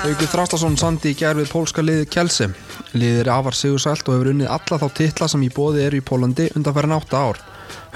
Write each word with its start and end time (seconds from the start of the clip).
Haugur 0.00 0.30
Þrastason 0.32 0.78
sandi 0.80 1.10
í 1.12 1.16
gerð 1.18 1.42
við 1.42 1.50
pólska 1.52 1.82
liðið 1.84 2.06
Kjelse. 2.14 2.46
Liðið 2.94 3.18
er 3.20 3.28
afar 3.34 3.56
sigursælt 3.56 4.06
og 4.08 4.14
hefur 4.14 4.30
unnið 4.30 4.48
alla 4.54 4.78
þá 4.80 4.86
titla 4.96 5.28
sem 5.28 5.42
í 5.44 5.50
bóði 5.52 5.82
eru 5.84 6.00
í 6.00 6.04
Pólandi 6.08 6.46
undan 6.56 6.76
færin 6.76 6.94
átta 6.96 7.20
ár. 7.20 7.40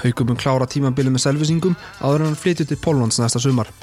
Haugur 0.03 0.29
mun 0.29 0.37
klára 0.37 0.67
tímabilið 0.69 1.15
með 1.15 1.23
selvvisingum 1.23 1.73
áður 2.03 2.21
en 2.21 2.29
hann 2.29 2.37
flytjur 2.43 2.69
til 2.69 2.79
Póllands 2.83 3.17
næsta 3.17 3.41
sumar. 3.41 3.73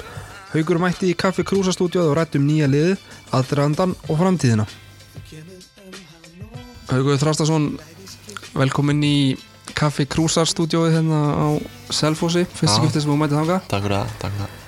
Haugur 0.53 0.79
mætti 0.79 1.11
í 1.11 1.19
Kaffi 1.19 1.43
Krúsa 1.43 1.75
stúdíóð 1.75 2.13
og 2.13 2.17
rætt 2.21 2.39
um 2.39 2.47
nýja 2.47 2.71
liðið, 2.71 3.03
aðdraðandan 3.35 3.99
og 4.07 4.19
framtíðina. 4.23 4.69
Haugur 6.93 7.19
Þrastason, 7.19 7.71
velkomin 8.55 9.03
í 9.03 9.15
Kaffi 9.75 10.07
Krúsa 10.07 10.47
stúdíóið 10.47 11.01
hérna 11.01 11.23
á 11.35 11.47
Selfossi, 11.91 12.47
fyrst 12.47 12.71
Já. 12.71 12.79
skiptið 12.79 13.03
sem 13.03 13.11
þú 13.11 13.19
mætið 13.19 13.41
þanga. 13.41 13.63
Takk 13.67 13.89
fyrir 13.89 13.99
það, 13.99 14.19
takk 14.23 14.37
fyrir 14.37 14.45
það 14.45 14.61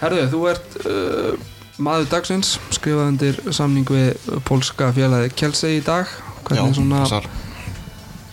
Herðu, 0.00 0.28
þú 0.32 0.46
ert 0.48 0.76
uh, 0.84 1.48
maður 1.80 2.08
dagsins, 2.12 2.54
skrifað 2.74 3.08
undir 3.12 3.38
samning 3.56 3.88
við 3.90 4.40
pólska 4.48 4.90
félagi 4.96 5.32
Kjelse 5.40 5.70
í 5.76 5.80
dag. 5.84 6.10
Hvernig, 6.44 6.70
Já, 6.72 6.76
svona, 6.80 7.00
passar. 7.04 7.26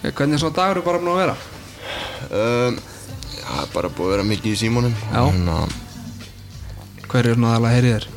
hvernig 0.03 0.37
er 0.37 0.41
svona 0.43 0.57
dagur 0.57 0.83
bara 0.85 1.01
búin 1.01 1.13
að 1.13 1.21
vera? 1.23 1.35
um, 2.31 2.79
Það 3.47 3.59
er 3.63 3.69
bara 3.73 3.89
búið 3.95 4.07
að 4.09 4.13
vera 4.17 4.27
mikið 4.27 4.51
í 4.51 4.59
símónum 4.59 4.95
að 5.15 5.75
Hver 7.07 7.29
er 7.29 7.37
svona 7.37 7.53
aðalega 7.55 7.75
heyrið 7.77 7.93
þér? 7.95 8.07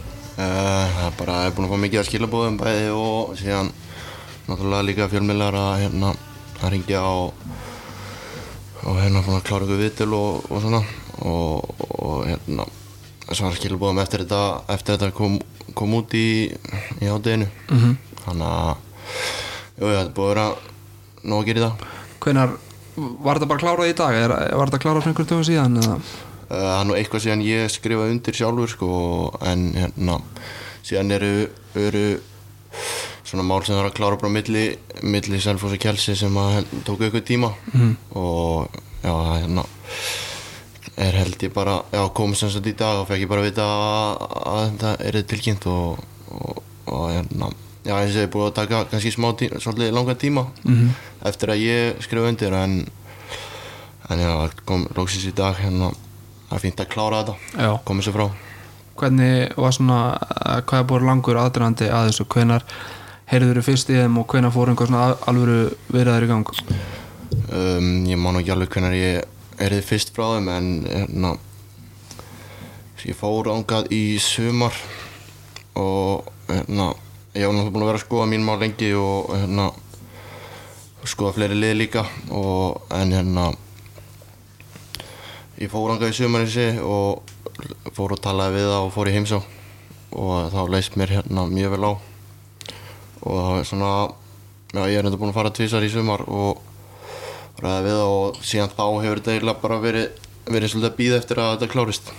uh, 0.40 0.84
það 0.96 1.05
er 1.06 1.14
bara, 1.20 1.36
er 1.46 1.52
búin 1.55 1.66
að 1.68 1.72
fá 1.74 1.80
mikið 1.84 2.00
að 2.00 2.08
skilabóðum 2.10 2.56
bæði 2.58 2.88
og 2.96 3.34
síðan 3.38 3.70
náttúrulega 4.48 4.86
líka 4.88 5.08
fjölmiðlar 5.12 5.58
að 5.60 5.74
hérna 5.84 6.12
að 6.60 6.72
ringja 6.74 7.02
og 7.06 7.44
og 8.80 8.96
hérna 8.96 9.20
búin 9.27 9.36
að 9.38 9.44
klára 9.46 9.66
ykkur 9.68 9.83
viðtöl 9.84 10.14
og, 10.16 10.48
og 10.50 10.62
svona 10.64 10.80
og, 11.20 11.74
og 12.00 12.22
hérna 12.27 12.64
svara 13.39 13.55
skilabóðum 13.59 14.00
eftir 14.03 14.25
þetta 14.25 14.41
eftir 14.75 14.97
þetta 14.97 15.12
kom, 15.17 15.39
kom 15.75 15.95
út 15.95 16.14
í 16.19 16.25
í 17.00 17.06
hádeginu 17.11 17.47
Mhm. 17.70 17.97
þannig 18.25 18.47
að 18.47 18.77
jú, 19.81 19.84
það 19.86 20.00
er 20.00 20.11
búið 20.17 20.27
að 20.27 20.34
vera 20.34 20.48
nóg 21.25 21.42
að 21.42 21.47
gera 21.47 21.61
í 21.61 21.64
það 21.67 21.86
Hvenar, 22.20 22.51
var 23.25 23.39
þetta 23.39 23.48
bara 23.48 23.61
klárað 23.62 23.89
í 23.91 23.95
dag? 23.97 24.14
Er, 24.14 24.28
var 24.58 24.69
þetta 24.69 24.83
klárað 24.83 25.03
fyrir 25.05 25.12
einhvern 25.14 25.31
tökum 25.31 25.47
síðan? 25.48 25.78
Eða? 25.81 25.95
Uh, 25.95 26.19
Það 26.51 26.81
er 26.81 26.84
nú 26.89 26.95
eitthvað 26.98 27.23
síðan 27.25 27.45
ég 27.47 27.70
skrifaði 27.70 28.11
undir 28.17 28.34
sjálfur 28.34 28.69
sko, 28.69 28.89
en 29.47 29.61
hérna 29.78 30.17
síðan 30.83 31.12
eru, 31.14 31.48
eru 31.78 32.05
svona 33.25 33.45
mál 33.47 33.62
sem 33.62 33.77
það 33.77 33.84
er 33.84 33.91
að 33.91 33.95
klára 33.95 34.19
bara 34.19 34.33
milli, 34.34 34.64
milli 35.06 35.39
Selfoss 35.41 35.73
og 35.77 35.78
Kjelsi 35.78 36.17
sem 36.19 36.34
að 36.34 36.53
hel- 36.56 36.83
tóku 36.84 37.06
eitthvað 37.06 37.28
tíma 37.31 37.53
Mhm. 37.73 37.97
og 38.19 38.69
já, 39.05 39.14
hérna 39.39 39.64
er 41.00 41.16
held 41.16 41.42
ég 41.46 41.52
bara, 41.56 41.78
já, 41.94 42.02
komið 42.16 42.36
sem 42.42 42.50
sagt 42.52 42.66
í 42.68 42.74
dag 42.76 43.00
og 43.00 43.08
fekk 43.08 43.22
ég 43.24 43.30
bara 43.30 43.40
að 43.44 43.48
vita 43.50 43.64
að, 43.64 44.24
að 44.52 44.62
þetta 44.66 44.90
er 45.08 45.20
tilkynnt 45.30 45.66
og, 45.70 46.02
og, 46.34 46.62
og 46.92 47.06
hérna, 47.14 47.48
já, 47.86 47.94
eins 47.96 48.12
og 48.14 48.20
ég 48.20 48.26
er 48.26 48.32
búið 48.34 48.48
að 48.50 48.56
taka 48.60 48.82
kannski 48.90 49.12
smá 49.14 49.30
tíma, 49.40 49.60
svolítið 49.64 49.94
langan 49.96 50.20
tíma 50.20 50.46
Mhm. 50.64 50.90
eftir 51.30 51.52
að 51.54 51.62
ég 51.64 52.02
skrifa 52.04 52.28
undir 52.28 52.52
en 52.60 52.76
en 54.10 54.18
já, 54.18 54.30
kom 54.66 54.86
lóksins 54.96 55.24
í 55.30 55.34
dag 55.34 55.55
hérna 55.62 55.92
er 56.50 56.58
fínt 56.58 56.80
að 56.83 56.89
klára 56.90 57.22
þetta 57.24 57.62
Já. 57.62 57.78
komið 57.86 58.08
sér 58.08 58.16
frá 58.18 58.28
Hvernig 59.00 59.55
var 59.56 59.72
svona, 59.72 59.98
hvað 60.66 60.80
er 60.83 60.89
búin 60.90 61.06
langur 61.08 61.39
aðdraðandi 61.40 61.86
að 61.89 62.08
þessu? 62.10 62.24
Hvenar 62.34 62.64
heyrður 63.30 63.60
þú 63.60 63.62
fyrst 63.70 63.89
í 63.89 63.94
þeim 63.96 64.18
og 64.20 64.27
hvenar 64.28 64.52
fór 64.52 64.68
einhver 64.68 64.90
svona 64.90 65.05
al- 65.06 65.18
alvöru 65.30 65.60
viðræður 65.94 66.27
í 66.27 66.28
gang? 66.28 66.50
um, 67.52 67.86
ég 68.10 68.18
man 68.20 68.36
ekki 68.40 68.52
alveg 68.52 68.68
hvernig 68.74 68.98
ég 69.00 69.24
erið 69.60 69.86
fyrst 69.86 70.12
frá 70.16 70.26
þeim 70.34 70.50
en 70.54 70.68
hérna 70.88 71.34
ég 73.04 73.16
fór 73.16 73.48
ángað 73.52 73.90
í 73.96 74.18
sumar 74.20 74.76
og 75.78 76.28
hérna 76.48 76.90
ég 77.34 77.46
var 77.46 77.54
náttúrulega 77.56 77.72
búin 77.72 77.84
að 77.84 77.90
vera 77.92 78.00
að 78.00 78.04
skoða 78.04 78.28
mín 78.32 78.44
mál 78.44 78.58
lengi 78.60 78.90
og 78.98 79.32
hérna 79.34 79.70
skoða 81.08 81.36
fleiri 81.38 81.56
lið 81.56 81.76
líka 81.78 82.04
og 82.36 82.82
en 82.96 83.14
hérna 83.16 83.46
ég 85.60 85.70
fór 85.72 85.94
ángað 85.94 86.12
í 86.12 86.18
sumar 86.18 86.44
eins 86.44 86.58
og 86.84 87.92
fór 87.96 88.16
og 88.16 88.22
talaði 88.24 88.58
við 88.58 88.70
það 88.70 88.84
og 88.86 88.94
fór 88.94 89.10
í 89.10 89.16
heimsá 89.16 89.40
og 90.10 90.50
þá 90.50 90.60
leist 90.72 90.96
mér 90.98 91.14
hérna 91.18 91.46
mjög 91.50 91.77
vel 91.77 91.84
á. 91.86 91.92
Og 93.20 93.36
það 93.36 93.52
var 93.52 93.68
svona 93.68 93.92
já 94.70 94.82
ég 94.86 94.98
er 94.98 95.06
þetta 95.06 95.20
búin 95.20 95.32
að 95.32 95.38
fara 95.38 95.54
tvisar 95.54 95.86
í 95.86 95.90
sumar 95.92 96.24
og 96.27 96.60
ræða 97.61 97.80
við 97.86 98.02
og 98.06 98.42
síðan 98.46 98.74
þá 98.74 98.84
hefur 99.05 99.20
þetta 99.20 99.34
eiginlega 99.34 99.62
bara 99.62 99.80
verið 99.83 100.28
verið 100.50 100.72
svolítið 100.72 100.90
að 100.90 100.98
býða 100.98 101.20
eftir 101.20 101.40
að 101.42 101.55
þetta 101.55 101.72
klárist 101.74 102.12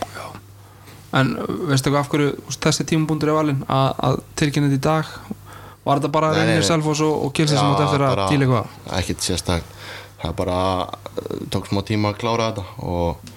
En 1.11 1.33
uh, 1.35 1.47
veistu 1.67 1.89
eitthvað 1.89 2.01
af 2.01 2.09
hverju 2.13 2.57
þessi 2.63 2.87
tímabúndur 2.87 3.31
er 3.31 3.37
valinn 3.39 3.63
að, 3.67 3.87
að 4.07 4.19
tilkynna 4.39 4.69
þetta 4.71 4.79
í 4.79 4.85
dag? 4.85 5.39
Var 5.81 5.99
þetta 5.99 6.11
bara 6.13 6.29
reynir 6.35 6.61
nei. 6.61 6.67
Selfoss 6.67 7.01
og, 7.03 7.15
og 7.25 7.33
Kilsi 7.35 7.57
sem 7.57 7.67
átt 7.67 7.83
eftir 7.83 8.05
að 8.07 8.21
díla 8.31 8.45
eitthvað? 8.47 8.77
ekkert 8.99 9.25
sérstak 9.25 9.73
það 10.21 10.37
bara 10.39 10.59
uh, 10.85 11.41
tók 11.51 11.67
smá 11.67 11.81
tíma 11.87 12.13
að 12.13 12.21
klára 12.21 12.51
þetta 12.51 12.87
og 12.87 13.33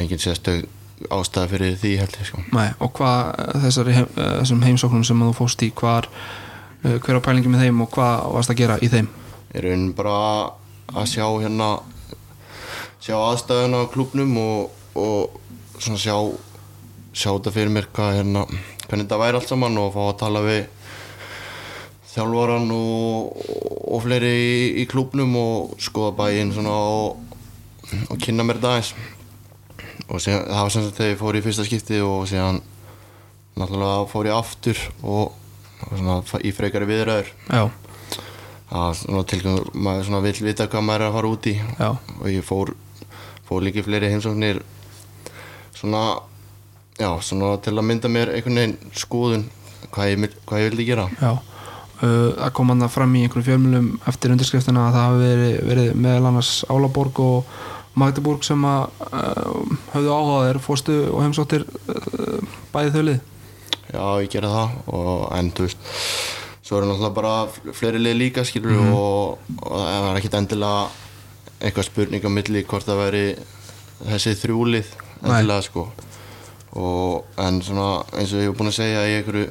engin 0.00 0.22
sérstak 0.22 0.66
ástæða 1.12 1.50
fyrir 1.52 1.76
því 1.78 1.92
held 2.00 2.14
ég 2.16 2.28
sko 2.30 2.42
og 2.82 2.92
hvað 2.96 3.32
þessari 3.66 3.96
heim, 3.98 4.08
uh, 4.16 4.30
þessum 4.40 4.62
heimsóknum 4.64 5.04
sem 5.06 5.24
þú 5.26 5.32
fóst 5.36 5.62
í 5.62 5.70
uh, 5.76 6.96
hver 6.96 7.20
á 7.20 7.26
pælingi 7.26 7.52
með 7.52 7.66
þeim 7.66 7.82
og 7.84 7.92
hvað 7.94 8.30
varst 8.34 8.54
að 8.54 8.62
gera 8.62 8.78
í 8.80 8.90
þeim? 8.90 9.10
ég 9.54 9.66
raunin 9.66 9.92
bara 9.96 10.16
að 10.94 11.10
sjá 11.10 11.26
hérna 11.26 11.70
sjá 13.02 13.16
aðstæðuna 13.16 13.84
á 13.86 13.92
klubnum 13.92 14.38
og, 14.42 14.70
og 14.94 15.40
svona 15.78 16.00
sjá 16.00 16.16
sjá 17.16 17.30
þetta 17.32 17.52
fyrir 17.54 17.72
mér 17.72 17.90
hvað 17.96 18.16
hérna 18.20 18.46
hvernig 18.86 19.06
þetta 19.06 19.20
væri 19.20 19.40
allt 19.40 19.50
saman 19.50 19.78
og 19.82 19.94
fá 19.94 20.02
að 20.06 20.18
tala 20.22 20.42
við 20.46 20.64
þjálfaran 22.16 22.70
og, 22.72 23.40
og 23.92 24.02
fleiri 24.04 24.32
í, 24.32 24.52
í 24.82 24.86
klubnum 24.88 25.36
og 25.40 25.74
skoða 25.82 26.14
bæinn 26.22 26.52
svona 26.54 26.72
og, 26.72 27.18
og 28.08 28.20
kynna 28.22 28.46
mér 28.46 28.60
þetta 28.60 28.72
aðeins. 28.72 28.92
Og 30.06 30.22
síðan, 30.22 30.46
það 30.46 30.62
var 30.62 30.72
sem 30.72 30.86
sagt 30.86 31.00
þegar 31.00 31.12
ég 31.12 31.20
fór 31.20 31.36
í 31.36 31.42
fyrsta 31.44 31.66
skipti 31.66 32.00
og 32.04 32.24
síðan 32.30 32.62
náttúrulega 33.56 34.06
fór 34.12 34.30
ég 34.30 34.38
aftur 34.38 34.80
og, 35.02 35.34
og 35.88 35.92
svona 35.92 36.18
í 36.46 36.52
frekari 36.56 36.88
viðræður. 36.88 37.32
Já, 37.50 37.62
tilgöngur, 38.70 39.68
maður 39.74 40.22
vill 40.26 40.40
vita 40.48 40.66
hvað 40.66 40.82
maður 40.88 41.00
er 41.04 41.08
að 41.10 41.16
fara 41.18 41.28
út 41.30 41.46
í. 41.46 41.54
Já, 41.78 41.90
og 42.20 42.26
ég 42.32 42.42
fór, 42.44 42.72
fór 43.46 43.62
líka 43.62 43.84
fleiri 43.86 44.10
heimsóknir 44.10 44.62
svona, 45.76 46.20
já, 46.98 47.10
svona 47.22 47.56
til 47.62 47.76
að 47.76 47.86
mynda 47.86 48.08
mér 48.10 48.32
einhvern 48.34 48.58
veginn 48.58 48.78
skoðun 48.96 49.44
hvað 49.94 50.10
ég, 50.10 50.18
vil- 50.24 50.40
hvað 50.48 50.60
ég 50.64 50.70
vildi 50.70 50.88
gera. 50.88 51.06
Já. 51.20 51.36
Uh, 51.96 52.34
Það 52.36 52.50
kom 52.52 52.68
hann 52.68 52.82
það 52.84 52.90
fram 52.92 53.14
í 53.16 53.22
einhverjum 53.24 53.46
fjölmjölum 53.46 53.86
eftir 54.10 54.32
undirskriftina 54.34 54.82
að 54.90 54.96
það 54.98 55.06
hafi 55.06 55.22
verið, 55.22 55.54
verið 55.70 55.94
meðal 56.04 56.26
annars 56.28 56.50
Álaborg 56.68 57.20
og 57.24 57.54
Magdeburg 57.96 58.42
sem 58.44 58.66
að 58.68 58.82
uh, 59.06 59.62
höfðu 59.94 60.10
áhugaðir 60.12 60.58
fórstu 60.60 60.96
og 61.14 61.22
heimsóttir 61.24 61.64
uh, 61.64 62.42
bæði 62.74 62.92
þaulið 62.98 63.16
já, 63.94 64.02
ég 64.20 64.28
gera 64.34 64.50
það 64.52 64.74
og 64.98 65.22
en 65.38 65.48
þú 65.56 65.64
veist 65.70 65.88
svo 66.66 66.80
eru 66.80 66.88
náttúrulega 66.88 67.14
bara 67.14 67.74
fleiri 67.78 68.00
lið 68.02 68.16
líka 68.18 68.42
skilur 68.46 68.80
og, 68.90 69.38
og 69.62 69.76
það 69.78 70.06
var 70.06 70.18
ekkit 70.18 70.38
endilega 70.40 70.86
eitthvað 71.60 71.86
spurning 71.86 72.26
á 72.26 72.30
milli 72.32 72.62
hvort 72.66 72.88
það 72.88 73.02
væri 73.04 73.26
þessi 74.00 74.34
þrjúlið 74.40 74.88
endilega 75.22 75.62
sko. 75.64 75.86
Og 76.76 77.38
en 77.40 77.60
svona 77.64 78.02
eins 78.18 78.34
og 78.34 78.42
ég 78.42 78.50
hef 78.50 78.56
búin 78.58 78.72
að 78.72 78.78
segja 78.80 79.04
í 79.06 79.14
einhverju 79.20 79.46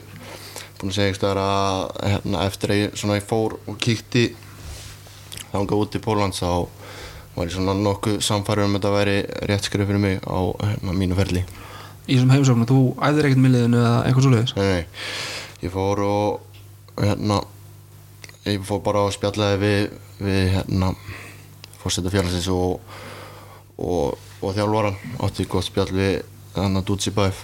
búin 0.82 0.92
að 0.92 0.98
segja 0.98 1.08
einhverstaðar 1.10 1.40
að 1.42 2.10
hérna, 2.12 2.42
eftir 2.50 2.74
að 2.74 2.82
ég, 2.82 2.98
svona, 3.00 3.20
ég 3.22 3.30
fór 3.30 3.56
og 3.64 3.78
kíkti 3.82 4.26
þangað 5.54 5.86
út 5.86 5.96
í 5.96 6.02
Pólans 6.04 6.42
þá 6.44 6.52
var 7.36 7.48
ég 7.48 7.56
svona 7.56 7.78
nokkuð 7.80 8.20
samfærður 8.24 8.68
um 8.68 8.76
að 8.76 8.82
þetta 8.82 8.92
væri 8.96 9.16
rétt 9.50 9.70
skrif 9.70 9.88
fyrir 9.88 10.04
mig 10.04 10.20
á 10.28 10.40
hérna, 10.68 10.98
mínu 11.00 11.16
ferli. 11.18 11.46
Í 12.06 12.18
þessum 12.18 12.36
heimsóknum, 12.36 12.68
þú 12.70 12.82
æðir 13.08 13.30
ekkert 13.30 13.42
milliðinu 13.42 13.80
eða 13.80 13.96
eitthvað 14.04 14.28
svoleiðis? 14.28 14.54
Nei, 14.60 14.68
nei, 14.68 15.64
ég 15.64 15.74
fór 15.74 16.04
og 16.06 16.55
hérna 17.00 17.42
ég 18.46 18.66
fór 18.66 18.84
bara 18.86 19.06
og 19.08 19.16
spjallaði 19.16 19.62
við, 19.62 19.96
við 20.20 20.52
hérna 20.58 20.92
fórseta 21.82 22.14
félagsins 22.14 22.50
og, 22.54 22.80
og, 23.78 24.20
og 24.42 24.54
þjálfaran 24.58 25.00
átti 25.26 25.48
gott 25.50 25.68
spjall 25.68 25.90
við 25.94 26.22
hann 26.56 26.80
að 26.80 26.88
Dutsi 26.92 27.14
Bæf 27.16 27.44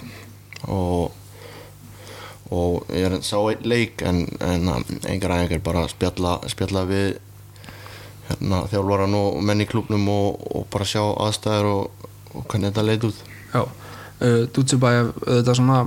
og 0.70 1.12
og 2.52 2.88
ég 2.92 3.08
er, 3.08 3.18
sá 3.24 3.38
einn 3.40 3.64
leik 3.64 4.02
en, 4.04 4.26
en 4.44 4.68
engar 5.08 5.32
æfingar 5.38 5.62
bara 5.64 5.86
spjalla, 5.88 6.34
spjalla 6.52 6.84
við 6.88 7.14
hérna, 8.28 8.64
þjálfaran 8.70 9.16
og 9.16 9.38
menn 9.44 9.64
í 9.64 9.68
klubnum 9.68 10.04
og, 10.12 10.42
og 10.52 10.66
bara 10.72 10.88
sjá 10.88 11.00
aðstæður 11.00 11.70
og, 11.70 12.10
og 12.34 12.44
hvernig 12.44 12.70
þetta 12.70 12.84
leit 12.86 13.06
út. 13.08 13.22
Já, 13.54 13.62
uh, 13.64 14.42
Dutsibæ 14.52 14.92
þetta 15.22 15.56
svona 15.56 15.80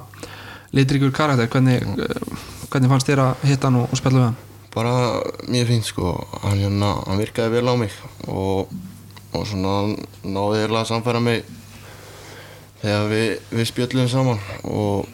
litrikur 0.76 1.14
karakter. 1.16 1.50
Hvernig, 1.54 1.86
uh, 1.86 2.44
hvernig 2.70 2.92
fannst 2.92 3.10
þér 3.10 3.24
að 3.26 3.48
hitta 3.50 3.70
hann 3.70 3.82
og, 3.84 3.88
og 3.92 4.02
spjalla 4.02 4.22
við 4.22 4.28
hann? 4.30 4.42
bara 4.76 5.22
mjög 5.48 5.68
fínt 5.68 5.88
sko 5.88 6.14
hann, 6.44 6.60
hérna, 6.60 6.92
hann 7.08 7.20
virkaði 7.22 7.54
vel 7.56 7.72
á 7.72 7.76
mig 7.80 7.94
og, 8.28 8.72
og 9.32 9.46
svona 9.48 9.76
náði 10.24 10.66
eiginlega 10.66 10.82
að 10.82 10.90
samfæra 10.90 11.22
mig 11.24 11.46
þegar 12.82 13.08
við, 13.14 13.30
við 13.56 13.70
spjöllum 13.72 14.10
saman 14.12 14.42
og 14.68 15.08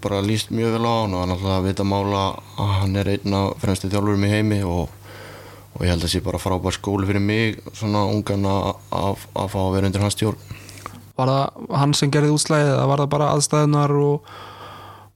bara 0.00 0.22
líst 0.24 0.54
mjög 0.54 0.76
vel 0.76 0.86
á 0.86 0.94
hann 1.02 1.16
og 1.16 1.24
hann 1.24 1.34
alltaf 1.34 1.56
að 1.56 1.66
vita 1.66 1.84
mála 1.84 2.22
að 2.62 2.72
hann 2.78 2.96
er 3.02 3.10
einn 3.16 3.36
af 3.40 3.58
fremstu 3.64 3.90
þjálfurum 3.90 4.28
í 4.28 4.30
heimi 4.30 4.60
og, 4.62 4.86
og 5.74 5.82
ég 5.82 5.90
held 5.90 5.98
að 5.98 6.06
það 6.06 6.14
sé 6.14 6.22
bara 6.30 6.42
frábær 6.42 6.78
skóli 6.78 7.10
fyrir 7.10 7.26
mig 7.26 7.58
svona 7.72 8.06
ungan 8.06 8.46
að, 8.48 8.70
að, 8.94 9.26
að 9.34 9.50
fá 9.50 9.60
að 9.64 9.74
vera 9.76 9.90
undir 9.90 10.06
hans 10.06 10.18
stjórn 10.18 10.56
Var 11.18 11.28
það 11.28 11.74
hann 11.76 11.90
sem 11.98 12.12
gerði 12.14 12.30
útslæðið 12.32 12.70
eða 12.70 12.86
var 12.88 13.02
það 13.02 13.12
bara 13.12 13.32
aðstæðunar 13.34 13.92
og, 13.98 14.30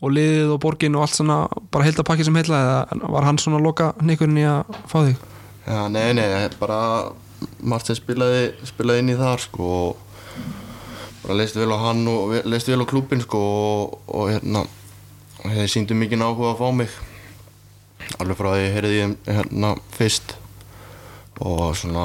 og 0.04 0.12
liðið 0.12 0.54
og 0.54 0.60
borgin 0.62 0.96
og 0.98 1.06
allt 1.06 1.16
svona 1.16 1.38
bara 1.72 1.88
heildapakki 1.88 2.26
sem 2.26 2.36
heila 2.38 2.60
eða 2.60 3.12
var 3.16 3.28
hann 3.28 3.40
svona 3.40 3.60
að 3.60 3.68
loka 3.68 3.90
nýkurinn 4.04 4.42
í 4.42 4.46
að 4.48 4.74
fá 4.90 4.98
þig? 5.00 5.22
Já, 5.64 5.78
nei, 5.88 6.12
nei, 6.16 6.26
bara 6.60 6.80
margt 7.64 7.88
sem 7.88 7.96
spilaði, 7.98 8.50
spilaði 8.68 9.04
inn 9.04 9.14
í 9.14 9.18
þar 9.18 9.42
sko 9.44 9.70
og 9.74 10.04
bara 11.24 11.38
leist 11.40 11.56
vel 11.56 11.72
á 11.72 11.78
hann 11.86 12.04
og 12.10 12.36
leist 12.44 12.68
vel 12.68 12.84
á 12.84 12.86
klúbin 12.88 13.24
sko 13.24 13.40
og, 13.40 13.98
og 14.12 14.30
hérna 14.32 14.64
þeir 15.44 15.72
síndu 15.72 15.96
mikið 15.96 16.24
áhuga 16.24 16.52
að 16.52 16.60
fá 16.60 16.68
mig 16.76 17.00
alveg 18.20 18.38
frá 18.38 18.50
því 18.52 18.62
ég 18.64 18.76
heyrði 18.76 19.00
þeim 19.00 19.14
hérna 19.38 19.72
fyrst 19.96 20.36
og 21.44 21.72
svona 21.80 22.04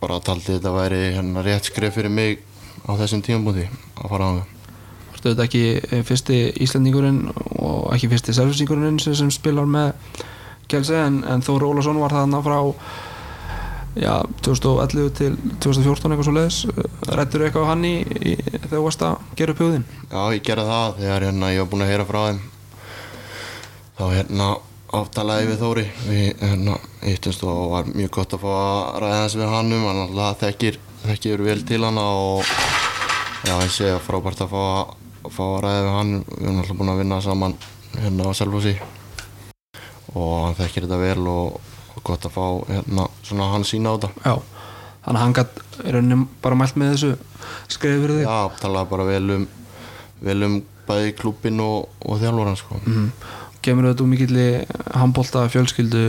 bara 0.00 0.20
taldi 0.24 0.56
þetta 0.56 0.72
væri 0.74 1.02
hérna 1.18 1.44
rétt 1.44 1.68
skref 1.68 1.96
fyrir 1.98 2.12
mig 2.12 2.40
á 2.88 2.92
þessum 2.96 3.22
tímabúti 3.24 3.68
að 3.68 4.10
fara 4.10 4.28
á 4.28 4.32
mig 4.38 4.53
Veit 5.24 5.42
ekki 5.46 5.64
eh, 5.78 6.04
fyrsti 6.04 6.38
Íslandingurinn 6.64 7.24
og 7.32 7.90
ekki 7.94 8.10
fyrsti 8.12 8.36
selvisingurinn 8.36 9.00
sem, 9.00 9.30
spilar 9.32 9.68
með 9.68 9.94
Kjelse 10.68 10.96
en, 10.96 11.22
en 11.28 11.44
Þór 11.44 11.66
Ólason 11.68 12.00
var 12.00 12.12
þarna 12.12 12.40
frá 12.44 12.58
já, 14.00 14.14
2011 14.44 15.10
til 15.18 15.34
2014 15.60 16.14
eitthvað 16.14 16.28
svo 16.28 16.34
leiðis 16.34 16.60
Rættur 17.08 17.44
eitthvað 17.46 17.68
á 17.68 17.70
hann 17.72 17.84
í, 17.88 17.94
í 18.00 18.34
þegar 18.64 18.78
þú 18.78 18.84
varst 18.88 19.02
að 19.06 19.34
gera 19.38 19.54
upp 19.54 19.62
hugðin? 19.62 19.84
Já, 20.10 20.20
ég 20.34 20.44
gerði 20.44 20.64
það 20.70 21.00
þegar 21.00 21.26
hérna, 21.28 21.50
ég 21.52 21.62
var 21.62 21.70
búinn 21.72 21.84
að 21.84 21.90
heyra 21.92 22.06
frá 22.08 22.20
þeim. 22.24 22.40
Þá 23.94 24.04
hérna 24.10 24.48
áttalaði 24.94 25.48
við 25.50 25.62
Þóri. 25.62 25.84
Við 26.08 26.42
hérna 26.42 26.76
hittumst 27.04 27.44
og 27.46 27.62
var 27.74 27.90
mjög 27.90 28.12
gott 28.18 28.36
að 28.36 28.44
fá 28.44 28.50
að 28.56 28.98
ræða 29.04 29.22
þess 29.22 29.38
við 29.40 29.54
hann 29.54 29.72
um 29.76 29.86
hann. 29.88 30.02
Alltaf 30.04 30.42
þekkir, 30.42 30.80
þekkir 31.04 31.46
vel 31.48 31.58
til 31.68 31.80
hann 31.84 32.02
og 32.02 32.52
já, 33.44 33.54
ég 33.54 33.72
sé 33.74 33.90
að 33.92 34.04
frábært 34.06 34.44
að 34.46 34.54
fá 34.54 34.64
að, 35.24 35.30
fá 35.34 35.42
að 35.46 35.60
ræða 35.64 35.82
við 35.84 35.90
hann. 35.98 36.12
Við 36.28 36.44
erum 36.44 36.60
alltaf 36.62 36.78
búin 36.80 36.92
að 36.94 37.00
vinna 37.02 37.20
saman 37.24 37.56
hérna 37.98 38.28
á 38.28 38.32
Selfossi. 38.38 38.74
Og 40.14 40.32
hann 40.44 40.58
þekkir 40.60 40.86
þetta 40.86 41.00
vel 41.00 41.28
og, 41.32 41.58
og 41.96 42.04
gott 42.06 42.28
að 42.28 42.36
fá 42.36 42.46
hérna 42.70 43.08
svona 43.24 43.50
hann 43.54 43.66
sína 43.66 43.94
á 43.94 43.96
þetta. 43.96 44.12
Já, 44.24 44.34
þannig 45.04 45.18
að 45.18 45.24
hann 45.24 45.36
gætt 45.40 45.62
í 45.84 45.94
rauninni 45.96 46.20
bara 46.44 46.58
mælt 46.60 46.78
með 46.80 46.94
þessu 46.94 47.12
skrifið 47.74 48.04
fyrir 48.04 48.20
þig. 48.20 48.28
Já, 48.28 48.60
talaði 48.62 48.92
bara 48.94 49.08
vel 49.10 49.38
um 49.38 49.46
vel 50.24 50.40
um 50.46 50.60
bæði 50.88 51.14
klúbin 51.18 51.60
og, 51.64 51.88
og 52.04 52.20
þjálfur 52.20 52.56
sko. 52.60 52.78
mm. 52.84 53.08
Kemur 53.64 53.88
þetta 53.88 54.04
úr 54.04 54.10
mikilli 54.10 54.46
handbólta 54.92 55.46
fjölskyldu 55.48 56.02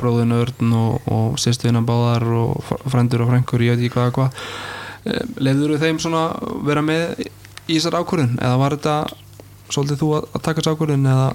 bróðin 0.00 0.34
Örn 0.34 0.72
og, 0.74 1.06
og 1.06 1.36
sýstuðina 1.38 1.84
báðar 1.86 2.26
og 2.34 2.56
fr- 2.66 2.82
frændur 2.90 3.22
og 3.22 3.30
frængur 3.30 3.62
ég 3.62 3.76
veit 3.76 3.84
ekki 3.86 3.94
hvað 3.94 4.10
hvað. 4.16 4.40
Leifður 5.38 5.76
þeim 5.78 6.00
svona 6.02 6.24
vera 6.66 6.82
með 6.82 7.28
í 7.66 7.76
þessar 7.76 7.98
ákvörðin 8.00 8.36
eða 8.38 8.58
var 8.60 8.76
þetta 8.76 8.96
svolítið 9.74 10.00
þú 10.02 10.08
að, 10.16 10.26
taka 10.38 10.62
þess 10.62 10.72
ákvörðin 10.72 11.08
eða 11.10 11.28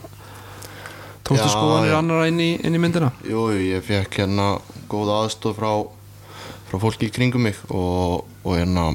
tókstu 1.27 1.47
skoðanir 1.51 1.95
annara 1.97 2.27
inn 2.31 2.39
í, 2.43 2.51
inn 2.63 2.77
í 2.77 2.81
myndina? 2.81 3.11
Jú, 3.27 3.49
ég 3.55 3.83
fekk 3.85 4.21
hérna 4.21 4.47
góða 4.91 5.21
aðstof 5.25 5.57
frá, 5.59 5.71
frá 6.69 6.77
fólki 6.81 7.09
í 7.09 7.13
kringum 7.13 7.47
mig 7.47 7.59
og, 7.69 8.23
og 8.43 8.55
hérna 8.55 8.91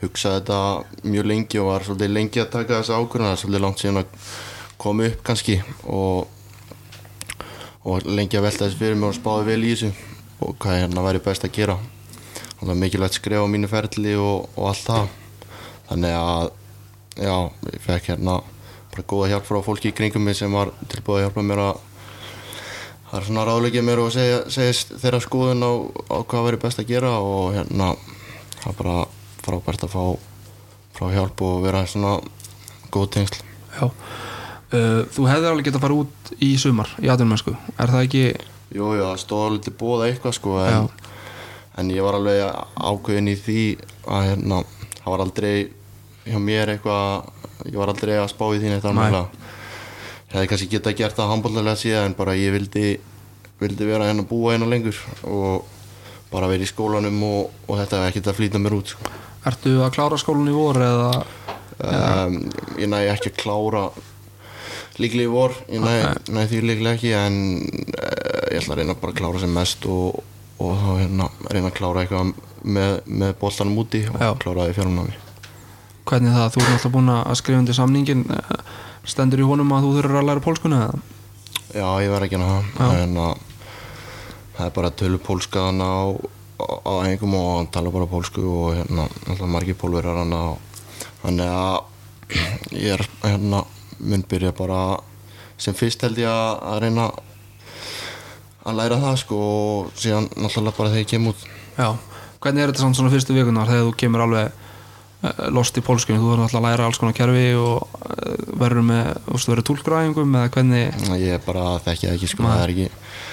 hugsaði 0.00 0.40
þetta 0.40 1.08
mjög 1.12 1.30
lengi 1.30 1.60
og 1.60 1.70
var 1.70 1.86
svolítið 1.86 2.14
lengi 2.16 2.42
að 2.42 2.52
taka 2.54 2.80
þessa 2.80 3.00
ákvörðun. 3.00 3.28
Það 3.28 3.36
er 3.36 3.42
svolítið 3.44 3.64
langt 3.66 3.82
síðan 3.82 4.02
að 4.02 4.28
koma 4.80 5.08
upp 5.10 5.24
kannski 5.28 5.56
og, 5.84 6.28
og 7.84 8.08
lengi 8.08 8.40
að 8.40 8.46
velta 8.48 8.66
þessu 8.66 8.80
fyrir 8.80 9.00
mig 9.00 9.10
og 9.10 9.16
spáði 9.18 9.48
vel 9.50 9.64
í 9.64 9.72
þessu 9.74 9.90
og 10.40 10.54
hvað 10.60 10.78
hérna 10.84 11.04
væri 11.04 11.24
best 11.24 11.48
að 11.48 11.56
gera. 11.56 11.80
Þannig 12.60 12.74
að 12.74 12.80
mikilvægt 12.84 13.16
skref 13.16 13.44
á 13.44 13.52
mínu 13.52 13.68
ferli 13.72 14.14
og, 14.20 14.48
og 14.56 14.70
allt 14.72 14.86
það 14.88 15.16
þannig 15.90 16.16
að 16.16 16.48
já, 17.20 17.36
ég 17.74 17.84
fekk 17.84 18.10
hérna 18.12 18.40
bara 18.90 19.06
góða 19.12 19.30
hjálp 19.34 19.46
frá 19.46 19.60
fólki 19.66 19.90
í 19.92 19.96
kringum 19.96 20.24
mig 20.26 20.38
sem 20.38 20.52
var 20.54 20.72
tilbúið 20.90 21.20
að 21.20 21.24
hjálpa 21.26 21.46
mér 21.46 21.62
að 21.66 21.86
það 23.10 23.18
er 23.20 23.26
svona 23.26 23.44
ráðleikið 23.48 23.86
mér 23.86 24.02
og 24.04 24.12
segja, 24.14 24.40
segja 24.50 24.98
þeirra 25.02 25.22
skoðun 25.24 25.66
á, 25.66 25.72
á 26.14 26.16
hvað 26.30 26.46
verið 26.48 26.64
best 26.64 26.82
að 26.82 26.90
gera 26.90 27.12
og 27.18 27.54
hérna 27.56 27.92
það 28.60 28.72
er 28.72 28.78
bara 28.82 28.96
frábært 29.40 29.86
að 29.86 29.94
fá 29.94 30.04
frá 30.96 31.10
hjálp 31.14 31.42
og 31.46 31.62
vera 31.64 31.84
svona 31.88 32.18
góð 32.92 33.06
tengsl. 33.14 33.42
Já. 33.72 33.86
Uh, 34.70 35.02
Þú 35.10 35.26
hefði 35.26 35.50
alveg 35.50 35.66
getað 35.66 35.80
að 35.80 35.84
fara 35.86 35.98
út 36.04 36.32
í 36.42 36.50
sumar 36.60 36.90
í 37.02 37.10
atvinnmennsku, 37.10 37.54
er 37.74 37.90
það 37.90 38.06
ekki? 38.06 38.24
Jú, 38.70 38.90
jú, 38.94 39.02
það 39.02 39.22
stóð 39.22 39.44
alveg 39.46 39.64
til 39.66 39.74
bóða 39.80 40.10
eitthvað 40.10 40.36
sko 40.36 40.58
en, 40.62 40.90
en 41.80 41.90
ég 41.90 42.06
var 42.06 42.18
alveg 42.20 42.42
ákveðin 42.78 43.32
í 43.32 43.36
því 43.38 43.62
að 44.06 44.26
hérna, 44.28 44.60
það 45.00 45.10
var 45.14 45.24
aldrei 45.24 45.54
hjá 46.26 46.38
mér 46.42 46.74
eitthvað 46.74 47.68
ég 47.70 47.76
var 47.80 47.92
aldrei 47.92 48.16
að 48.18 48.30
spá 48.32 48.44
í 48.54 48.58
því 48.60 48.72
neitt 48.74 48.88
alveg 48.88 49.16
ég 49.16 50.34
hefði 50.34 50.50
kannski 50.52 50.68
getað 50.74 50.98
gert 51.00 51.16
það 51.18 51.30
handbóllega 51.32 51.76
síðan 51.80 52.10
en 52.10 52.16
bara 52.18 52.36
ég 52.38 52.52
vildi 52.54 52.86
vildi 53.60 53.88
vera 53.88 54.06
hérna 54.08 54.22
að 54.24 54.30
búa 54.30 54.54
hérna 54.54 54.68
lengur 54.70 54.96
og 55.28 55.64
bara 56.30 56.46
vera 56.48 56.62
í 56.64 56.68
skólanum 56.70 57.18
og, 57.26 57.50
og 57.66 57.80
þetta 57.80 57.98
hefði 58.04 58.10
ekkert 58.12 58.30
að 58.30 58.38
flýta 58.38 58.60
mér 58.62 58.76
út 58.78 58.92
sko. 58.92 59.10
Ertu 59.50 59.72
að 59.82 59.94
klára 59.96 60.18
skólan 60.20 60.48
í 60.48 60.54
vor 60.54 60.78
eða 60.78 61.08
um, 61.82 62.36
ég 62.78 62.90
næði 62.92 63.10
ekki 63.14 63.32
að 63.32 63.40
klára 63.42 63.82
líklega 65.00 65.26
í 65.26 65.32
vor 65.32 65.56
ég 65.72 65.82
næði, 65.82 66.04
Ok. 66.10 66.30
næði 66.36 66.50
því 66.52 66.60
líklega 66.68 66.94
ekki 66.98 67.12
en 67.18 67.40
uh, 67.64 68.44
ég 68.52 68.60
ætla 68.60 68.76
að 68.76 68.80
reyna 68.82 68.96
bara 69.02 69.14
að 69.14 69.18
klára 69.22 69.42
sem 69.42 69.54
mest 69.56 69.88
og, 69.90 70.20
og 70.60 70.72
þá 70.84 70.90
hérna 71.02 71.28
reyna 71.50 71.72
að 71.72 71.76
klára 71.80 72.04
eitthvað 72.04 72.32
með, 72.62 72.94
með 73.08 73.34
boltanum 73.42 73.82
úti 73.82 74.04
og 74.12 74.20
Já. 74.22 74.30
klára 74.44 74.66
það 74.68 74.72
í 74.72 74.78
fjárnámi 74.78 75.18
hvernig 76.08 76.34
það, 76.34 76.48
þú 76.54 76.62
ert 76.62 76.72
alltaf 76.74 76.94
búin 76.94 77.12
að 77.14 77.36
skrifa 77.40 77.60
undir 77.62 77.76
samningin 77.76 78.24
eh, 78.34 78.50
stendur 79.08 79.42
í 79.42 79.46
honum 79.48 79.72
að 79.74 79.86
þú 79.86 79.94
þurfur 79.98 80.20
að 80.20 80.28
læra 80.28 80.44
pólskuna 80.44 80.82
eða? 80.86 81.00
Já, 81.70 81.86
ég 82.02 82.10
verð 82.10 82.26
ekki 82.26 82.40
það 82.42 82.96
en 82.98 83.18
að 83.22 83.46
það 84.56 84.66
er 84.66 84.74
bara 84.76 84.92
tölu 85.02 85.20
pólska 85.22 85.66
hann 85.68 85.80
á, 85.80 86.12
á, 86.60 86.92
engum 87.06 87.36
og 87.38 87.50
hann 87.58 87.70
tala 87.72 87.92
bara 87.94 88.10
pólsku 88.10 88.42
og 88.44 88.74
hérna 88.76 89.06
alltaf 89.28 89.48
margir 89.48 89.78
pólverar 89.78 90.20
hann 90.20 90.34
þannig 91.22 91.52
að 91.54 91.78
ég 92.84 92.96
er 92.98 93.06
hérna 93.22 93.64
mun 94.00 94.24
byrja 94.28 94.52
bara 94.56 94.80
sem 95.60 95.76
fyrst 95.76 96.02
held 96.06 96.18
ég 96.20 96.28
að, 96.30 96.60
að 96.72 96.82
reyna 96.84 97.08
að 98.66 98.76
læra 98.76 99.00
það 99.00 99.18
sko 99.22 99.40
og 99.40 99.90
síðan 99.98 100.28
náttúrulega 100.36 100.76
bara 100.76 100.92
þegar 100.92 101.04
ég 101.04 101.10
kem 101.10 101.28
út. 101.30 101.44
Já, 101.76 101.88
hvernig 102.40 102.62
er 102.62 102.72
þetta 102.72 102.90
svona 102.92 103.12
fyrstu 103.12 103.36
vikunar 103.36 103.70
þegar 103.70 103.88
þú 103.88 103.94
kemur 104.02 104.24
alveg 104.26 104.59
lost 105.52 105.76
í 105.76 105.82
pólskunni, 105.84 106.20
þú 106.20 106.30
verður 106.30 106.46
alltaf 106.46 106.60
að 106.60 106.66
læra 106.66 106.86
alls 106.88 106.98
konar 107.00 107.16
kerfi 107.16 107.48
og 107.60 107.82
uh, 107.84 108.44
verður 108.60 108.86
með, 108.88 109.10
þú 109.26 109.34
veist, 109.34 109.50
verður 109.50 109.66
tólkgræðingum 109.68 110.36
eða 110.40 110.52
hvernig, 110.54 111.02
ég 111.20 111.34
er 111.36 111.42
bara 111.44 111.64
þekki 111.84 112.08
það 112.08 112.14
ekki 112.16 112.30
sko. 112.32 112.46
Það 112.46 112.62
er 112.64 112.72
ekki, 112.74 112.86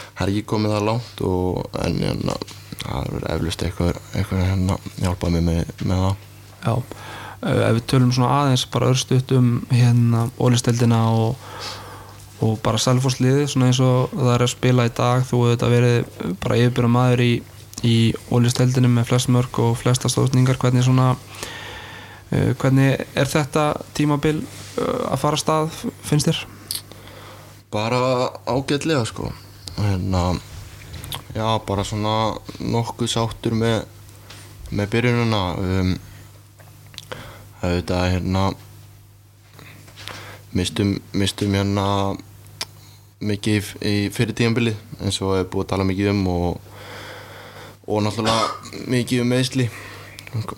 það 0.09 0.23
er 0.25 0.33
ekki 0.33 0.47
komið 0.51 0.75
það 0.75 0.87
langt 0.89 1.23
og 1.29 1.79
en 1.85 1.97
hérna 2.03 2.37
það 2.81 3.07
er 3.07 3.27
eflust 3.37 3.63
eitthvað, 3.63 4.01
eitthvað 4.11 4.45
hérna 4.49 4.77
hjálpað 4.97 5.35
mér 5.37 5.47
með, 5.47 5.73
með 5.87 6.03
það. 6.03 6.21
Já. 6.67 6.75
Uh, 7.37 7.63
ef 7.69 7.75
við 7.77 7.83
tölum 7.93 8.13
svona 8.17 8.35
aðeins 8.41 8.67
bara 8.73 8.91
örstuðt 8.91 9.35
um 9.37 9.51
hérna 9.71 10.27
ólisteldina 10.43 11.01
og, 11.15 11.51
og 12.43 12.57
bara 12.65 12.81
selfosliði, 12.83 13.47
svona 13.47 13.71
eins 13.71 13.79
og 13.83 14.11
það 14.11 14.33
er 14.35 14.43
að 14.43 14.55
spila 14.57 14.89
í 14.89 14.97
dag, 14.97 15.23
þú 15.23 15.45
hefur 15.45 15.55
þetta 15.55 15.71
verið 15.71 16.33
bara 16.43 16.59
yfirbyrða 16.65 16.95
maður 16.97 17.23
í, 17.23 17.35
í 17.87 17.99
ólisteldinu 18.33 18.91
með 18.91 19.13
flest 19.13 19.31
mörg 19.31 19.61
og 19.63 19.77
flesta 19.79 20.11
stóðningar, 20.11 20.59
hvernig 20.59 20.83
svona 20.83 21.13
hvernig 22.61 23.01
er 23.17 23.29
þetta 23.29 23.69
tímabil 23.97 24.39
uh, 24.43 25.09
að 25.11 25.19
fara 25.23 25.41
stað, 25.41 25.81
finnst 26.05 26.29
þér? 26.31 26.45
bara 27.71 28.31
ágætlega 28.45 29.05
sko. 29.05 29.31
Hérna 29.77 30.39
já 31.35 31.59
bara 31.67 31.83
svona 31.83 32.37
nokkuð 32.59 33.07
sáttur 33.07 33.53
með 33.53 33.83
með 34.71 34.89
byrjununa 34.91 35.41
um, 35.55 35.91
auðvitað 37.61 38.09
hérna 38.11 38.43
mistum, 40.51 40.97
mistum 41.13 41.53
hérna 41.55 41.85
mikið 43.19 43.69
í 43.85 43.95
fyrir 44.13 44.35
tíðanbili 44.35 44.73
eins 45.01 45.21
og 45.21 45.37
er 45.37 45.47
búið 45.47 45.67
að 45.67 45.69
tala 45.71 45.87
mikið 45.87 46.11
um 46.11 46.25
og, 46.33 46.59
og 47.87 48.03
náttúrulega 48.03 48.87
mikið 48.87 49.23
um 49.23 49.31
meðsli 49.31 49.69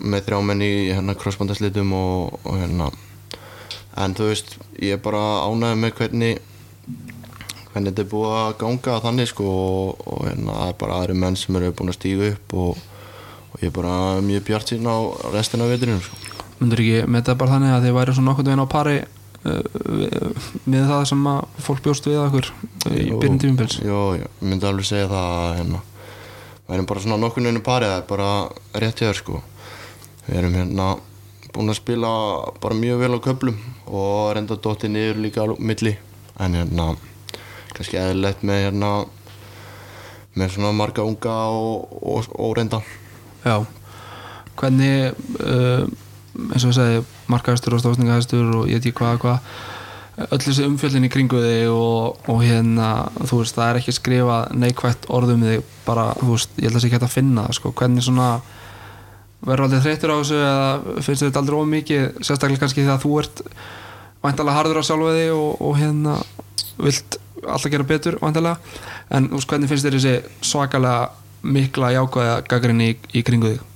með 0.00 0.26
þrjá 0.26 0.40
menn 0.48 0.64
í 0.66 0.72
hérna 0.90 1.16
crossbandaslitum 1.18 1.94
og, 1.96 2.38
og 2.44 2.60
hérna 2.60 2.90
en 4.00 4.14
þú 4.16 4.30
veist, 4.30 4.56
ég 4.78 4.96
er 4.96 5.02
bara 5.02 5.22
ánægð 5.48 5.80
með 5.82 5.96
hvernig 5.98 6.38
hvernig 7.70 7.92
þetta 7.92 8.02
er 8.02 8.10
búið 8.10 8.32
að 8.38 8.52
ganga 8.60 8.96
þannig 9.04 9.30
sko 9.30 9.46
og, 9.50 10.02
og 10.10 10.24
hérna 10.26 10.56
það 10.56 10.72
er 10.72 10.78
bara 10.80 10.98
aðri 11.00 11.16
menn 11.22 11.38
sem 11.38 11.58
eru 11.58 11.72
búin 11.76 11.92
að 11.92 11.98
stíga 12.00 12.32
upp 12.32 12.56
og, 12.64 12.82
og 13.52 13.62
ég 13.62 13.70
er 13.70 13.76
bara 13.76 13.94
mjög 14.26 14.44
bjart 14.48 14.72
sín 14.72 14.90
á 14.90 14.96
restina 15.34 15.66
af 15.66 15.74
veturinn 15.74 16.02
sko. 16.02 16.18
myndur 16.58 16.82
ekki 16.82 17.06
með 17.06 17.22
þetta 17.22 17.38
bara 17.42 17.56
þannig 17.56 17.76
að 17.76 17.86
þið 17.86 17.96
væri 17.98 18.16
svona 18.16 18.30
nokkurn 18.30 18.50
veginn 18.50 18.64
á 18.66 18.74
pari 18.74 18.96
uh, 19.00 20.42
með 20.66 20.90
það 20.90 21.04
sem 21.12 21.30
að 21.34 21.62
fólk 21.68 21.84
bjóst 21.86 22.10
við 22.10 22.18
okkur 22.24 22.50
í 22.90 23.06
Jú. 23.06 23.20
byrjun 23.22 23.40
tímumbils 23.44 23.78
Jó, 23.84 24.00
ég 24.18 24.42
myndi 24.42 24.70
alveg 24.70 24.90
segja 24.90 25.10
það 25.12 25.30
að 25.38 25.54
hérna, 25.60 25.84
við 26.70 26.76
erum 26.76 26.86
bara 26.86 27.00
svona 27.02 27.18
nokkurnu 27.18 27.60
parið, 27.66 27.90
það 27.90 28.00
er 28.00 28.04
bara 28.06 28.30
rétt 28.78 29.00
hjá 29.02 29.08
þér 29.08 29.18
sko. 29.18 29.40
Við 30.28 30.36
erum 30.38 30.52
hérna 30.54 30.84
búin 31.50 31.72
að 31.72 31.80
spila 31.80 32.10
bara 32.62 32.76
mjög 32.78 33.00
vel 33.02 33.16
á 33.18 33.24
köflum 33.24 33.56
og 33.90 34.18
reynda 34.36 34.54
dóttið 34.54 34.92
niður 34.94 35.18
líka 35.24 35.42
á 35.42 35.50
milli. 35.58 35.96
En 36.38 36.54
hérna, 36.54 36.92
kannski 37.74 37.98
eðlilegt 37.98 38.46
með 38.46 38.62
hérna, 38.68 38.90
með 40.38 40.54
svona 40.54 40.70
marga 40.78 41.02
unga 41.02 41.34
og, 41.50 41.90
og, 41.98 42.30
og 42.38 42.54
reynda. 42.60 42.80
Já, 43.42 43.66
hvernig 44.60 45.18
uh, 45.42 45.90
eins 46.54 46.62
og 46.62 46.70
við 46.70 46.78
segi 46.78 47.04
markaðistur 47.34 47.74
og 47.74 47.82
stofsningahæstur 47.82 48.54
og 48.60 48.70
ég 48.70 48.78
veit 48.78 48.86
ekki 48.86 49.00
hvað 49.02 49.22
hvað 49.24 49.54
öll 50.28 50.40
þessi 50.42 50.66
umfjöldin 50.66 51.06
í 51.06 51.10
kringu 51.12 51.40
þig 51.40 51.72
og, 51.72 52.18
og 52.30 52.40
hérna, 52.44 52.88
þú 53.24 53.40
veist, 53.40 53.56
það 53.56 53.68
er 53.70 53.78
ekki 53.80 53.94
skrifað 53.96 54.56
neikvætt 54.60 55.06
orðum 55.12 55.44
þig 55.46 55.68
bara, 55.86 56.10
þú 56.20 56.32
veist, 56.34 56.56
ég 56.58 56.68
held 56.68 56.74
að 56.74 56.76
það 56.76 56.84
sé 56.84 56.88
ekki 56.90 56.98
hægt 56.98 57.06
að 57.06 57.14
finna 57.14 57.44
sko, 57.56 57.72
hvernig 57.80 58.06
svona 58.06 58.30
verður 59.40 59.66
aldrei 59.66 59.84
þreyttur 59.86 60.12
á 60.12 60.16
þessu 60.20 60.40
eða 60.40 60.96
finnst 61.06 61.24
þetta 61.24 61.42
aldrei 61.42 61.58
ómikið, 61.60 62.04
sérstaklega 62.20 62.62
kannski 62.64 62.84
þegar 62.84 63.00
þú 63.04 63.14
ert 63.22 63.42
væntalega 64.20 64.58
harður 64.58 64.82
á 64.84 64.88
sjálfu 64.88 65.14
þig 65.16 65.32
og, 65.36 65.62
og 65.64 65.78
hérna 65.80 66.18
vilt 66.80 67.20
alltaf 67.40 67.72
gera 67.72 67.88
betur 67.88 68.18
væntalega 68.20 68.58
en 69.16 69.30
þú 69.30 69.38
veist, 69.38 69.50
hvernig 69.54 69.72
finnst 69.72 69.88
þér 69.88 69.96
þessi 69.96 70.50
svakalega 70.50 71.08
mikla 71.40 71.94
jákvæða 71.96 72.36
gaggrinni 72.50 72.90
í, 72.92 72.98
í 73.16 73.24
kringu 73.24 73.54
þig? 73.54 73.66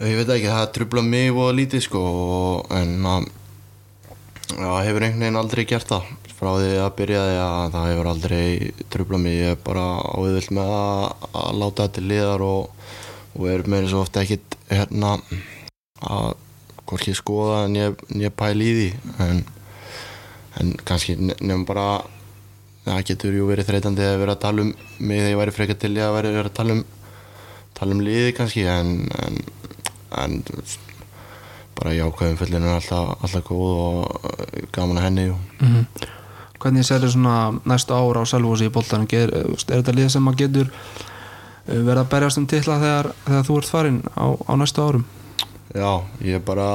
Ég 0.00 0.16
veit 0.16 0.32
ekki, 0.32 0.48
það 0.48 0.70
trubla 0.78 1.04
mig 1.04 1.36
og 1.36 1.52
lítið 1.58 1.84
sko, 1.84 2.00
en 2.72 2.94
að 3.04 3.28
Já, 4.50 4.70
hefur 4.84 5.04
einhvern 5.04 5.22
veginn 5.22 5.38
aldrei 5.40 5.64
gert 5.68 5.88
það. 5.90 6.10
Frá 6.34 6.50
því 6.56 6.70
að 6.80 6.92
byrjaði 6.98 7.38
að 7.44 7.64
það 7.74 7.88
hefur 7.90 8.10
aldrei 8.10 8.44
trublað 8.92 9.22
mig, 9.24 9.38
ég 9.38 9.54
er 9.54 9.58
bara 9.64 9.86
áviðvill 10.16 10.56
með 10.58 10.72
að, 10.76 11.26
að 11.42 11.58
láta 11.60 11.86
þetta 11.86 12.04
liðar 12.10 12.44
og, 12.46 12.86
og 13.36 13.48
er 13.52 13.66
með 13.70 13.90
svo 13.92 14.04
ofta 14.04 14.24
ekkit 14.24 14.56
hérna 14.70 15.12
að 16.00 16.30
hvorki 16.90 17.14
skoða 17.14 17.64
en 17.66 17.76
ég, 17.78 18.06
ég 18.24 18.34
pæli 18.34 18.70
í 18.70 18.78
því. 18.78 18.88
En, 19.26 19.42
en 20.60 20.72
kannski 20.88 21.18
ne- 21.20 21.36
nefnum 21.38 21.66
bara 21.68 21.86
það 22.86 23.04
getur 23.12 23.36
jú 23.36 23.50
verið 23.50 23.68
þreytandi 23.68 24.06
að 24.08 24.18
vera 24.24 24.34
að 24.34 24.42
tala 24.46 24.64
um 24.64 24.72
mig 24.98 25.20
þegar 25.20 25.34
ég 25.34 25.40
væri 25.44 25.56
frekar 25.58 25.78
til 25.82 25.92
ég 25.98 26.06
að 26.06 26.16
vera, 26.16 26.32
að 26.42 26.54
tala 26.56 26.78
um 26.78 26.84
tala 27.76 27.96
um 27.96 28.02
liði 28.04 28.32
kannski 28.36 28.64
en, 28.68 28.94
en, 29.24 29.36
en 30.20 30.40
bara 31.80 31.96
jákvæðum 31.96 32.40
fyllin 32.40 32.66
er 32.66 32.76
alltaf, 32.76 33.14
alltaf 33.24 33.44
góð 33.48 33.70
og 33.74 34.26
uh, 34.30 34.64
gaman 34.74 35.00
að 35.00 35.06
henni 35.08 35.28
og 35.34 35.62
mm 35.64 36.08
Hvernig 36.60 36.84
sér 36.84 37.00
þér 37.00 37.12
svona 37.14 37.36
næstu 37.64 37.94
ára 37.96 38.20
á 38.20 38.28
Selfossi 38.28 38.66
í 38.68 38.72
boltanum? 38.72 39.06
Er, 39.16 39.30
er 39.32 39.54
þetta 39.70 39.94
lið 39.96 40.10
sem 40.12 40.26
að 40.28 40.42
getur 40.42 40.66
uh, 40.68 41.70
verið 41.72 42.02
að 42.02 42.10
berjast 42.12 42.40
um 42.40 42.46
titla 42.52 42.76
þegar, 42.82 43.08
þegar 43.24 43.46
þú 43.48 43.56
ert 43.56 43.70
farin 43.70 44.00
á, 44.12 44.26
á 44.36 44.52
næstu 44.60 44.84
árum? 44.84 45.06
Já, 45.72 46.04
ég 46.20 46.44
bara 46.44 46.68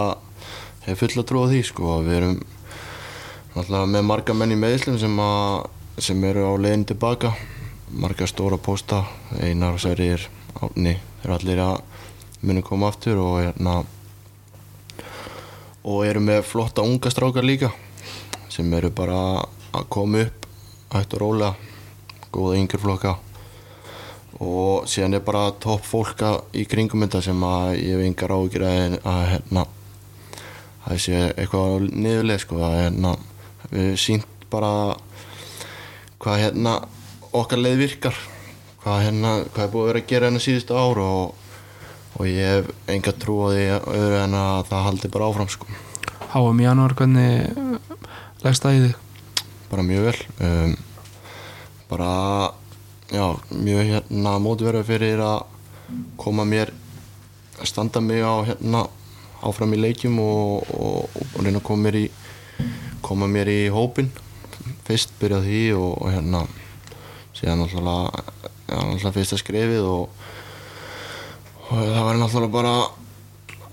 hef 0.87 1.03
full 1.03 1.11
að 1.21 1.27
trúa 1.29 1.51
því 1.51 1.61
sko 1.69 1.99
við 2.05 2.17
erum 2.17 2.35
náttúrulega 3.53 3.91
með 3.93 4.07
marga 4.09 4.37
menn 4.37 4.55
í 4.55 4.59
meðslum 4.59 4.97
sem, 4.99 5.19
að, 5.21 5.67
sem 6.01 6.25
eru 6.31 6.49
á 6.49 6.53
leiðin 6.57 6.87
tilbaka 6.89 7.35
marga 7.93 8.25
stóra 8.27 8.57
pósta 8.57 9.03
Einar, 9.37 9.77
Sverrir, 9.77 10.25
Árni 10.57 10.97
þeir 11.21 11.29
eru 11.29 11.37
allir 11.37 11.61
að 11.61 11.75
muni 12.45 12.65
koma 12.65 12.89
aftur 12.89 13.21
og 13.21 13.37
hérna 13.43 13.83
og 15.85 16.01
eru 16.07 16.21
með 16.23 16.41
flotta 16.49 16.83
unga 16.85 17.11
strákar 17.13 17.45
líka 17.45 17.69
sem 18.49 18.71
eru 18.73 18.89
bara 18.95 19.19
að 19.75 19.87
koma 19.91 20.23
upp 20.25 20.45
hægt 20.95 21.15
og 21.17 21.21
rólega. 21.21 21.53
Góða 22.31 22.59
yngri 22.59 22.79
flokka. 22.79 23.15
Og 24.43 24.87
síðan 24.91 25.17
er 25.17 25.23
bara 25.23 25.51
topp 25.63 25.85
fólka 25.87 26.31
í 26.55 26.65
kringum 26.67 27.03
þetta 27.05 27.21
sem 27.23 27.43
að 27.47 27.77
ég 27.79 27.95
hef 27.95 28.05
yngar 28.09 28.33
ágjur 28.35 28.65
að, 28.67 28.97
að 29.07 29.21
hérna 29.31 29.65
það 30.85 31.01
sé 31.05 31.21
eitthvað 31.23 31.87
niðurlega 31.91 32.43
sko 32.43 32.59
að 32.67 32.77
hérna 32.81 33.13
við 33.71 33.93
sínt 34.03 34.47
bara 34.51 34.71
hvað 36.21 36.41
hérna 36.43 36.75
okkar 37.35 37.63
leið 37.63 37.81
virkar. 37.85 38.19
Hvað 38.83 39.01
hérna 39.07 39.31
hvað 39.47 39.63
er 39.65 39.71
búið 39.73 39.85
að 39.85 39.89
vera 39.91 40.03
að 40.03 40.11
gera 40.11 40.29
hérna 40.29 40.43
síðustu 40.43 40.77
ár 40.77 41.01
og, 41.05 41.44
og 42.15 42.27
ég 42.29 42.51
hef 42.51 42.91
enga 42.91 43.15
trú 43.19 43.39
á 43.43 43.47
því 43.53 43.65
öðru 43.79 44.19
en 44.23 44.37
að 44.39 44.59
það 44.71 44.85
haldi 44.89 45.11
bara 45.15 45.31
áfram 45.31 45.51
sko. 45.51 45.67
HM 46.35 46.61
í 46.61 46.67
janúar, 46.67 46.95
hvernig 46.97 47.57
uh, 47.57 48.05
leggst 48.43 48.65
það 48.65 48.77
í 48.77 48.85
þig? 48.85 49.01
bara 49.69 49.83
mjög 49.83 50.03
vel. 50.03 50.19
Um, 50.39 50.75
bara 51.89 52.51
já, 53.11 53.35
mjög 53.49 53.89
hérna 53.89 54.37
mótverður 54.39 54.85
fyrir 54.87 55.19
að 55.19 55.41
koma 56.17 56.45
mér 56.47 56.71
að 57.59 57.69
standa 57.69 58.01
mig 58.01 58.23
á 58.23 58.39
hérna 58.47 58.85
áfram 59.45 59.75
í 59.75 59.81
leikjum 59.81 60.19
og, 60.23 60.69
og, 60.73 61.17
og 61.35 61.41
reyna 61.43 61.59
að 61.59 61.67
koma 61.67 61.89
mér 61.89 61.99
í 61.99 62.05
koma 63.05 63.27
mér 63.29 63.51
í 63.51 63.59
hópin 63.69 64.09
fyrst 64.87 65.13
byrja 65.19 65.41
á 65.41 65.45
því 65.45 65.63
og, 65.77 65.91
og 66.01 66.13
hérna 66.15 66.45
síðan 67.35 67.65
náttúrulega 67.65 69.13
fyrsta 69.13 69.37
skrefið 69.41 69.85
og, 69.91 70.23
og 71.69 71.81
það 71.81 72.03
var 72.07 72.19
náttúrulega 72.21 72.53
bara 72.55 72.75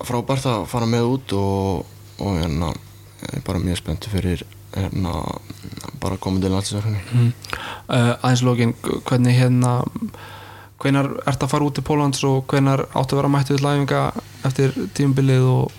frábært 0.07 0.47
að 0.51 0.65
fara 0.71 0.89
með 0.91 1.09
út 1.15 1.35
og, 1.39 1.85
og 2.23 2.39
hérna 2.41 2.73
ég 3.23 3.39
er 3.39 3.45
bara 3.47 3.63
mjög 3.63 3.79
spennt 3.83 4.09
fyrir 4.11 4.43
hérna 4.75 5.13
bara 6.03 6.17
komið 6.21 6.47
til 6.47 6.55
landsverðinni 6.57 7.03
Mm. 7.13 7.33
Uh, 7.93 8.15
aðeins 8.25 8.43
lókin, 8.47 8.73
hvernig 9.05 9.37
hérna 9.37 9.75
hvenar 10.83 11.11
ert 11.29 11.45
að 11.45 11.51
fara 11.53 11.67
út 11.69 11.77
til 11.77 11.85
Pólans 11.87 12.23
og 12.27 12.47
hvenar 12.51 12.87
áttu 12.97 13.15
að 13.15 13.21
vera 13.21 13.31
mættu 13.31 13.55
til 13.57 13.67
læfinga 13.67 14.01
eftir 14.49 14.73
tímabilið 14.97 15.45
og 15.53 15.79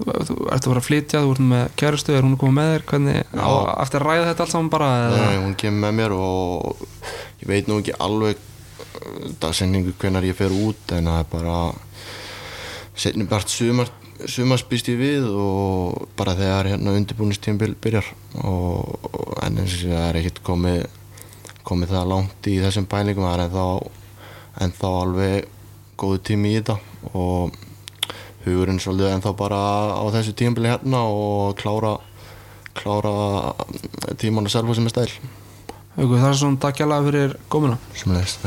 þú 0.00 0.36
ert 0.48 0.64
að 0.64 0.70
vera 0.72 0.80
að 0.80 0.86
flytja, 0.86 1.20
þú 1.20 1.34
ert 1.34 1.42
með 1.52 1.64
kærustu 1.82 2.14
er 2.16 2.24
hún 2.24 2.34
að 2.38 2.40
koma 2.40 2.56
með 2.62 2.70
þér, 2.72 2.84
hvernig 2.90 3.18
á, 3.36 3.50
eftir 3.84 4.00
að 4.00 4.06
ræða 4.08 4.28
þetta 4.30 4.44
allt 4.46 4.54
saman 4.54 4.70
bara? 4.72 4.88
Nei, 5.12 5.36
hún 5.44 5.56
kemur 5.60 5.84
með 5.84 5.98
mér 6.00 6.14
og 6.16 6.84
ég 7.42 7.50
veit 7.52 7.68
nú 7.68 7.78
ekki 7.82 7.98
alveg 8.00 8.40
dagsenningu 9.42 9.94
hvenar 10.00 10.26
ég 10.26 10.36
fer 10.38 10.52
út 10.52 10.94
en 10.96 11.10
það 11.10 11.22
er 11.22 11.30
bara 11.30 11.56
setni 12.96 13.26
bært 13.28 13.52
sumar 13.52 13.90
sumars 14.28 14.64
býst 14.68 14.90
ég 14.92 14.98
við 15.00 15.28
og 15.30 16.10
bara 16.18 16.36
þegar 16.36 16.68
hérna 16.74 16.96
undirbúinistímbil 16.98 17.72
byrjar 17.80 18.10
og, 18.42 19.06
og 19.10 19.38
en 19.46 19.62
eins 19.62 19.78
og 19.80 19.94
það 19.94 20.04
er 20.08 20.20
ekkert 20.20 20.42
komið 20.44 20.84
komið 21.64 21.94
það 21.94 22.12
langt 22.12 22.50
í 22.50 22.58
þessum 22.60 22.88
pælingum 22.90 23.28
það 23.28 23.38
er 23.38 23.46
ennþá 23.46 23.66
ennþá 24.66 24.92
alveg 25.00 25.48
góðu 26.00 26.22
tími 26.28 26.52
í 26.52 26.60
þetta 26.60 26.76
og 27.16 27.56
hugurinn 28.44 28.80
svolítið 28.80 29.16
ennþá 29.16 29.34
bara 29.36 29.64
á 29.96 30.04
þessu 30.12 30.36
tímbili 30.36 30.72
hérna 30.72 31.04
og 31.08 31.56
klára 31.60 31.96
klára 32.74 33.54
tíman 34.16 34.46
og 34.46 34.50
selva 34.52 34.74
sem 34.74 34.86
er 34.86 34.94
stæl. 34.94 35.12
Haukur, 35.96 36.16
það 36.16 36.30
er 36.30 36.40
svona 36.42 36.62
takkjala 36.64 37.02
fyrir 37.08 37.36
komuna. 37.52 37.78
Sem 37.94 38.14
leist 38.14 38.46